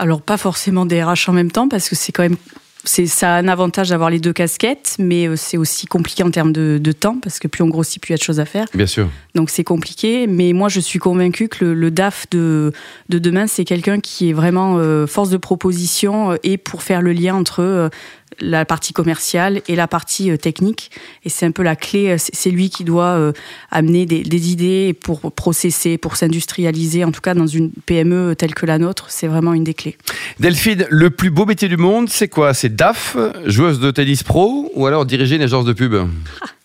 Alors 0.01 0.21
pas 0.21 0.37
forcément 0.37 0.87
des 0.87 1.01
RH 1.03 1.29
en 1.29 1.33
même 1.33 1.51
temps 1.51 1.69
parce 1.69 1.87
que 1.87 1.95
c'est 1.95 2.11
quand 2.11 2.23
même 2.23 2.37
c'est 2.83 3.05
ça 3.05 3.35
a 3.35 3.37
un 3.37 3.47
avantage 3.47 3.89
d'avoir 3.89 4.09
les 4.09 4.19
deux 4.19 4.33
casquettes, 4.33 4.95
mais 4.97 5.27
euh, 5.27 5.35
c'est 5.35 5.57
aussi 5.57 5.85
compliqué 5.85 6.23
en 6.23 6.31
termes 6.31 6.51
de, 6.51 6.79
de, 6.81 6.91
temps 6.91 7.19
parce 7.21 7.37
que 7.37 7.47
plus 7.47 7.63
on 7.63 7.67
grossit, 7.67 8.01
plus 8.01 8.09
il 8.09 8.13
y 8.13 8.15
a 8.15 8.17
de 8.17 8.23
choses 8.23 8.39
à 8.39 8.45
faire. 8.45 8.65
Bien 8.73 8.87
sûr. 8.87 9.07
Donc 9.35 9.51
c'est 9.51 9.63
compliqué, 9.63 10.25
mais 10.25 10.51
moi 10.53 10.67
je 10.67 10.79
suis 10.79 10.97
convaincue 10.97 11.47
que 11.47 11.63
le, 11.63 11.73
le 11.75 11.91
DAF 11.91 12.25
de, 12.31 12.71
de 13.09 13.19
demain, 13.19 13.45
c'est 13.45 13.65
quelqu'un 13.65 13.99
qui 13.99 14.31
est 14.31 14.33
vraiment 14.33 14.77
euh, 14.79 15.05
force 15.05 15.29
de 15.29 15.37
proposition 15.37 16.35
et 16.41 16.57
pour 16.57 16.81
faire 16.81 17.03
le 17.03 17.13
lien 17.13 17.35
entre 17.35 17.91
la 18.39 18.65
partie 18.65 18.93
commerciale 18.93 19.61
et 19.67 19.75
la 19.75 19.87
partie 19.87 20.37
technique. 20.37 20.91
Et 21.25 21.29
c'est 21.29 21.45
un 21.45 21.51
peu 21.51 21.63
la 21.63 21.75
clé. 21.75 22.15
C'est 22.17 22.49
lui 22.49 22.69
qui 22.69 22.83
doit 22.83 23.33
amener 23.69 24.05
des, 24.05 24.23
des 24.23 24.51
idées 24.51 24.93
pour 24.93 25.31
processer, 25.31 25.97
pour 25.97 26.15
s'industrialiser. 26.15 27.03
En 27.03 27.11
tout 27.11 27.21
cas, 27.21 27.33
dans 27.33 27.47
une 27.47 27.71
PME 27.71 28.35
telle 28.35 28.55
que 28.55 28.65
la 28.65 28.77
nôtre, 28.77 29.07
c'est 29.09 29.27
vraiment 29.27 29.53
une 29.53 29.63
des 29.63 29.73
clés. 29.73 29.97
Delphine, 30.39 30.85
le 30.89 31.09
plus 31.09 31.29
beau 31.29 31.45
métier 31.45 31.67
du 31.67 31.77
monde, 31.77 32.09
c'est 32.09 32.29
quoi? 32.29 32.53
C'est 32.53 32.75
DAF, 32.75 33.17
joueuse 33.45 33.79
de 33.79 33.91
tennis 33.91 34.23
pro, 34.23 34.71
ou 34.73 34.85
alors 34.85 35.05
diriger 35.05 35.35
une 35.35 35.43
agence 35.43 35.65
de 35.65 35.73
pub? 35.73 35.95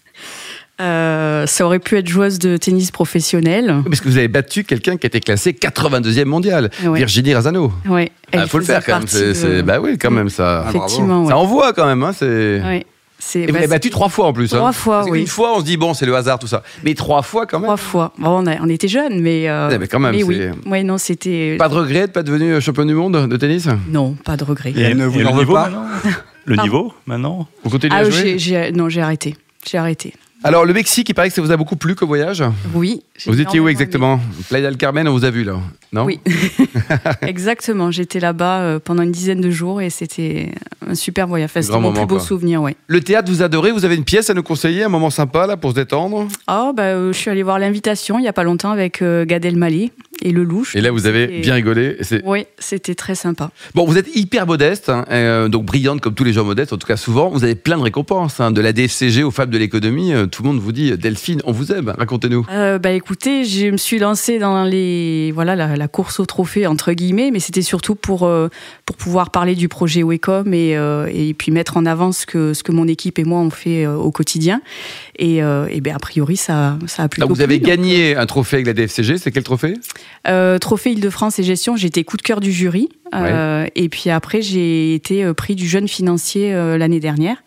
euh, 0.81 1.47
ça 1.47 1.65
aurait 1.65 1.79
pu 1.79 1.97
être 1.97 2.09
joueuse 2.09 2.39
de 2.39 2.57
tennis 2.57 2.91
professionnelle. 2.91 3.83
Parce 3.85 4.01
que 4.01 4.09
vous 4.09 4.19
avez 4.19 4.29
battu 4.29 4.65
quelqu'un 4.65 4.97
qui 4.97 5.07
était 5.07 5.21
classé 5.21 5.53
82e 5.53 6.25
mondial, 6.27 6.71
ouais. 6.85 6.99
Virginie 6.99 7.35
Razano. 7.35 7.73
Oui. 7.89 8.11
Il 8.33 8.41
ah, 8.41 8.47
faut 8.47 8.59
le 8.59 8.65
faire 8.65 8.85
quand 8.85 8.99
même. 8.99 9.07
De... 9.07 9.63
Bah 9.63 9.79
oui, 9.81 9.97
quand 9.99 10.11
même 10.11 10.29
ça. 10.29 10.67
Effectivement. 10.69 11.23
Ouais. 11.23 11.31
Ça 11.31 11.39
envoie 11.39 11.73
quand 11.73 11.87
même. 11.87 12.03
Hein, 12.03 12.13
c'est. 12.13 12.85
Et 13.35 13.47
vous 13.47 13.55
l'avez 13.55 13.67
battu 13.67 13.89
trois 13.89 14.11
fois 14.11 14.27
en 14.27 14.33
plus. 14.35 14.49
Trois 14.49 14.69
hein. 14.69 14.73
fois, 14.73 14.99
Parce 14.99 15.11
oui. 15.11 15.21
Une 15.21 15.27
fois, 15.27 15.57
on 15.57 15.61
se 15.61 15.65
dit, 15.65 15.79
bon, 15.79 15.95
c'est 15.95 16.05
le 16.05 16.15
hasard, 16.15 16.39
tout 16.39 16.47
ça. 16.47 16.63
Mais 16.85 16.95
trois 16.95 17.23
fois 17.23 17.47
quand 17.47 17.59
même. 17.59 17.67
Trois 17.67 17.79
fois. 17.79 18.13
Bon, 18.19 18.43
on, 18.43 18.47
a, 18.47 18.57
on 18.61 18.69
était 18.69 18.89
jeunes, 18.89 19.21
mais. 19.21 19.49
Euh, 19.49 19.71
ouais, 19.71 19.79
mais 19.79 19.89
quand 19.89 19.99
même. 19.99 20.15
mais 20.15 20.23
oui. 20.23 20.43
Ouais, 20.67 20.83
non, 20.83 20.99
c'était. 20.99 21.57
Pas 21.59 21.69
de 21.69 21.75
regret 21.75 22.09
de 22.09 22.13
pas 22.13 22.23
devenu 22.23 22.61
champion 22.61 22.85
du 22.85 22.95
monde 22.95 23.27
de 23.27 23.37
tennis? 23.37 23.69
Non, 23.89 24.15
pas 24.25 24.37
de 24.37 24.45
regret. 24.45 24.75
Et, 24.77 24.95
ne 24.95 25.07
vous 25.07 25.19
et 25.19 25.25
le 25.25 25.31
niveau 25.31 25.55
pas 25.55 25.71
maintenant? 25.71 25.87
Le 26.45 26.57
niveau 26.57 26.93
maintenant? 27.07 27.49
Vous 27.65 27.71
continuez 27.71 27.97
ah, 27.97 28.01
à 28.01 28.05
jouer? 28.05 28.39
j'ai, 28.39 28.39
j'ai, 28.39 28.73
Non, 28.73 28.89
j'ai 28.89 29.01
arrêté. 29.01 29.35
J'ai 29.69 29.79
arrêté. 29.79 30.13
Alors, 30.45 30.65
le 30.65 30.73
Mexique, 30.75 31.09
il 31.09 31.15
paraît 31.15 31.29
que 31.29 31.35
ça 31.35 31.43
vous 31.43 31.51
a 31.51 31.57
beaucoup 31.57 31.77
plu 31.77 31.95
comme 31.95 32.09
voyage 32.09 32.45
Oui. 32.75 33.03
Vous 33.27 33.41
étiez 33.41 33.59
où 33.59 33.69
exactement 33.69 34.21
Playa 34.49 34.69
del 34.69 34.77
Carmen, 34.77 35.09
on 35.09 35.13
vous 35.13 35.25
a 35.25 35.31
vu 35.31 35.43
là 35.45 35.55
Non 35.93 36.05
Oui. 36.05 36.21
Exactement. 37.23 37.91
J'étais 37.91 38.21
là-bas 38.21 38.61
euh, 38.61 38.79
pendant 38.79 39.03
une 39.03 39.11
dizaine 39.13 39.41
de 39.41 39.51
jours 39.51 39.81
et 39.81 39.91
c'était 39.91 40.53
un 40.87 40.95
super 40.95 41.27
voyage. 41.27 41.51
Enfin, 41.51 41.63
c'était 41.63 41.79
mon 41.81 41.93
plus 41.93 42.07
beau 42.07 42.17
quoi. 42.17 42.21
souvenir, 42.25 42.63
ouais. 42.63 42.77
Le 42.87 43.01
théâtre, 43.01 43.31
vous 43.31 43.43
adorez 43.43 43.73
Vous 43.73 43.85
avez 43.85 43.97
une 43.97 44.05
pièce 44.05 44.29
à 44.31 44.35
nous 44.35 44.43
conseiller, 44.43 44.85
un 44.85 44.89
moment 44.89 45.11
sympa 45.11 45.47
là 45.47 45.57
pour 45.57 45.71
se 45.71 45.77
détendre 45.77 46.29
Oh, 46.49 46.73
bah, 46.77 46.83
euh, 46.83 47.13
je 47.13 47.19
suis 47.19 47.31
allée 47.31 47.43
voir 47.43 47.59
l'invitation 47.59 48.19
il 48.19 48.23
n'y 48.23 48.29
a 48.29 48.33
pas 48.33 48.45
longtemps 48.45 48.71
avec 48.71 49.03
euh, 49.03 49.25
Gad 49.25 49.45
Elmaleh 49.45 49.91
et 50.23 50.33
le 50.33 50.45
louche. 50.45 50.75
Et 50.75 50.81
là, 50.81 50.91
vous 50.91 51.07
avez 51.07 51.41
bien 51.41 51.55
rigolé. 51.55 51.97
Oui, 52.25 52.47
c'était 52.59 52.95
très 52.95 53.15
sympa. 53.15 53.51
Bon, 53.75 53.85
vous 53.85 53.99
êtes 53.99 54.09
hyper 54.17 54.47
modeste, 54.47 54.89
hein, 54.89 55.05
euh, 55.11 55.49
donc 55.49 55.65
brillante 55.65 56.01
comme 56.01 56.15
tous 56.15 56.25
les 56.25 56.33
gens 56.33 56.45
modestes, 56.45 56.73
en 56.73 56.79
tout 56.79 56.87
cas 56.87 56.97
souvent. 56.97 57.29
Vous 57.31 57.45
avez 57.45 57.55
plein 57.55 57.77
de 57.77 57.83
récompenses, 57.83 58.41
hein, 58.41 58.51
de 58.51 58.61
la 58.61 58.73
DSCG 58.73 59.23
aux 59.23 59.31
femmes 59.31 59.51
de 59.51 59.59
l'économie. 59.59 60.13
euh, 60.15 60.27
tout 60.27 60.43
le 60.43 60.49
monde 60.49 60.59
vous 60.59 60.73
dit, 60.73 60.97
Delphine, 60.97 61.41
on 61.45 61.53
vous 61.53 61.73
aime. 61.73 61.93
Racontez-nous. 61.97 62.47
Euh, 62.51 62.79
bah 62.79 62.93
écoutez, 62.93 63.45
je 63.45 63.67
me 63.69 63.77
suis 63.77 63.99
lancée 63.99 64.39
dans 64.39 64.65
les 64.65 65.33
voilà 65.33 65.55
la, 65.57 65.77
la 65.77 65.89
course 65.89 66.21
au 66.21 66.27
trophée 66.27 66.67
entre 66.67 66.93
guillemets, 66.93 67.31
mais 67.31 67.41
c'était 67.41 67.63
surtout 67.63 67.95
pour 67.95 68.25
euh, 68.25 68.49
pour 68.87 68.97
pouvoir 68.97 69.31
parler 69.31 69.55
du 69.55 69.69
projet 69.69 70.03
Wecom 70.03 70.53
et 70.55 70.77
euh, 70.77 71.09
et 71.13 71.35
puis 71.35 71.53
mettre 71.53 71.77
en 71.77 71.87
avant 71.87 72.13
ce 72.13 72.27
que 72.27 72.55
ce 72.55 72.63
que 72.63 72.73
mon 72.73 72.89
équipe 72.89 73.19
et 73.19 73.25
moi 73.25 73.41
on 73.41 73.51
fait 73.51 73.85
euh, 73.87 73.95
au 73.97 74.11
quotidien. 74.11 74.61
Et, 75.19 75.43
euh, 75.43 75.67
et 75.71 75.81
ben 75.81 75.95
a 75.95 75.99
priori 75.99 76.37
ça 76.37 76.79
ça 76.87 77.05
a 77.05 77.09
plutôt 77.09 77.27
Alors, 77.27 77.35
vous 77.35 77.43
avez 77.43 77.59
plu, 77.59 77.67
donc, 77.71 77.77
gagné 77.77 78.17
un 78.17 78.27
trophée 78.27 78.57
avec 78.57 78.67
la 78.67 78.73
DFCG. 78.75 79.19
C'est 79.19 79.31
quel 79.33 79.43
trophée? 79.45 79.75
Euh, 80.29 80.59
trophée 80.59 80.93
Île-de-France 80.93 81.39
et 81.39 81.43
gestion, 81.43 81.77
j'ai 81.77 81.87
été 81.87 82.05
coup 82.05 82.17
de 82.17 82.23
cœur 82.23 82.41
du 82.41 82.53
jury. 82.53 82.89
Euh, 83.15 83.67
Et 83.75 83.89
puis 83.89 84.11
après, 84.11 84.43
j'ai 84.43 84.95
été 84.95 85.25
euh, 85.25 85.35
prix 85.35 85.55
du 85.55 85.69
jeune 85.69 85.89
financier 85.89 86.53
euh, 86.53 86.77
l'année 86.77 87.01
dernière. 87.01 87.43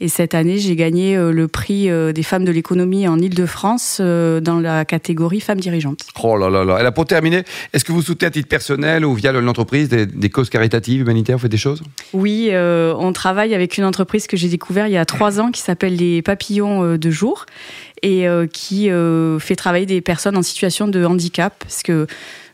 Et 0.00 0.08
cette 0.08 0.34
année, 0.34 0.58
j'ai 0.58 0.76
gagné 0.76 1.16
euh, 1.16 1.32
le 1.32 1.48
prix 1.48 1.90
euh, 1.90 2.12
des 2.12 2.22
femmes 2.22 2.44
de 2.44 2.52
l'économie 2.52 3.06
en 3.06 3.18
Île-de-France 3.18 3.98
euh, 4.00 4.40
dans 4.40 4.60
la 4.60 4.84
catégorie 4.84 5.40
femmes 5.40 5.60
dirigeantes. 5.60 6.00
Oh 6.22 6.36
là 6.36 6.50
là 6.50 6.64
là. 6.64 6.80
Et 6.80 6.82
là, 6.82 6.92
pour 6.92 7.06
terminer, 7.06 7.44
est-ce 7.72 7.84
que 7.84 7.92
vous 7.92 8.02
soutenez 8.02 8.28
à 8.28 8.30
titre 8.30 8.48
personnel 8.48 9.04
ou 9.04 9.14
via 9.14 9.32
l'entreprise 9.32 9.88
des, 9.88 10.06
des 10.06 10.30
causes 10.30 10.50
caritatives, 10.50 11.02
humanitaires 11.02 11.36
Vous 11.36 11.42
faites 11.42 11.50
des 11.50 11.56
choses? 11.56 11.82
Oui, 12.12 12.48
euh, 12.50 12.94
on 12.98 13.12
travaille 13.12 13.54
avec 13.54 13.78
une 13.78 13.84
entreprise 13.84 14.26
que 14.26 14.36
j'ai 14.36 14.48
découvert 14.48 14.86
il 14.86 14.92
y 14.92 14.96
a 14.96 15.04
trois 15.04 15.40
ans 15.40 15.50
qui 15.50 15.60
s'appelle 15.60 15.96
les 15.96 16.22
Papillons 16.22 16.96
de 16.96 17.10
jour 17.10 17.46
et 18.04 18.28
euh, 18.28 18.46
qui 18.46 18.90
euh, 18.90 19.38
fait 19.38 19.56
travailler 19.56 19.86
des 19.86 20.02
personnes 20.02 20.36
en 20.36 20.42
situation 20.42 20.86
de 20.86 21.04
handicap 21.04 21.54
parce 21.58 21.82
que 21.82 22.06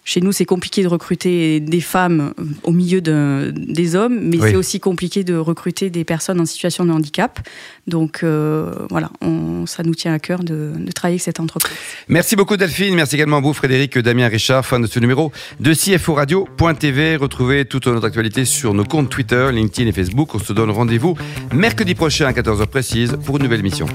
chez 0.04 0.20
nous, 0.20 0.32
c'est 0.32 0.44
compliqué 0.44 0.82
de 0.82 0.88
recruter 0.88 1.60
des 1.60 1.80
femmes 1.80 2.32
au 2.62 2.72
milieu 2.72 3.00
de, 3.00 3.52
des 3.54 3.94
hommes, 3.96 4.18
mais 4.22 4.38
Oui. 4.38 4.50
c'est 4.50 4.56
aussi 4.56 4.80
compliqué 4.80 5.24
de 5.24 5.34
recruter 5.36 5.90
des 5.90 6.04
personnes 6.04 6.40
en 6.40 6.46
situation 6.46 6.84
de 6.84 6.90
handicap. 6.90 7.38
Donc 7.86 8.20
euh, 8.22 8.72
voilà, 8.90 9.10
on, 9.20 9.66
ça 9.66 9.82
nous 9.82 9.94
tient 9.94 10.12
à 10.12 10.18
cœur 10.18 10.40
de, 10.42 10.72
de 10.76 10.92
travailler 10.92 11.14
avec 11.14 11.22
cette 11.22 11.40
entreprise. 11.40 11.76
Merci 12.08 12.34
beaucoup 12.36 12.56
Delphine, 12.56 12.94
merci 12.94 13.14
également 13.16 13.36
à 13.38 13.40
vous 13.40 13.52
Frédéric, 13.52 13.98
Damien 13.98 14.28
Richard, 14.28 14.64
fan 14.64 14.82
de 14.82 14.86
ce 14.86 14.98
numéro 15.00 15.32
de 15.60 15.74
CFO 15.74 16.14
Radio.tv. 16.14 17.16
Retrouvez 17.16 17.64
toute 17.64 17.86
notre 17.86 18.06
actualité 18.06 18.44
sur 18.44 18.74
nos 18.74 18.84
comptes 18.84 19.10
Twitter, 19.10 19.50
LinkedIn 19.52 19.88
et 19.88 19.92
Facebook. 19.92 20.34
On 20.34 20.38
se 20.38 20.52
donne 20.52 20.70
rendez-vous 20.70 21.16
mercredi 21.52 21.94
prochain 21.94 22.26
à 22.26 22.32
14h 22.32 22.66
précise 22.66 23.16
pour 23.24 23.36
une 23.36 23.42
nouvelle 23.44 23.62
mission. 23.62 23.86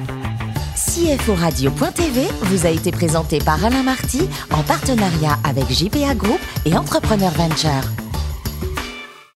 CFO 0.85 1.33
Radio.tv 1.33 2.27
vous 2.43 2.65
a 2.67 2.69
été 2.69 2.91
présenté 2.91 3.39
par 3.39 3.63
Alain 3.65 3.81
Marty 3.81 4.29
en 4.51 4.61
partenariat 4.61 5.37
avec 5.43 5.69
JPA 5.71 6.13
Group 6.13 6.39
et 6.65 6.77
Entrepreneur 6.77 7.31
Venture. 7.31 8.04